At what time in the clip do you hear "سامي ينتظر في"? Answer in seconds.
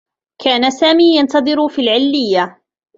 0.71-1.81